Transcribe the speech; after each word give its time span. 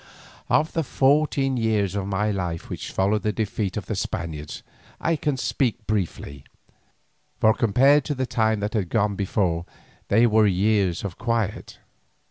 Of 0.49 0.73
the 0.73 0.83
fourteen 0.83 1.57
years 1.57 1.93
of 1.93 2.07
my 2.07 2.31
life 2.31 2.71
which 2.71 2.89
followed 2.91 3.21
the 3.21 3.31
defeat 3.31 3.77
of 3.77 3.85
the 3.85 3.95
Spaniards 3.95 4.63
I 4.99 5.15
can 5.15 5.37
speak 5.37 5.85
briefly, 5.85 6.43
for 7.39 7.53
compared 7.53 8.03
to 8.05 8.15
the 8.15 8.25
time 8.25 8.61
that 8.61 8.73
had 8.73 8.89
gone 8.89 9.15
before 9.15 9.67
they 10.07 10.25
were 10.25 10.47
years 10.47 11.03
of 11.03 11.19
quiet. 11.19 11.77